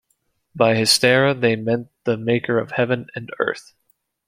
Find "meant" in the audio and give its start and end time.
1.55-1.89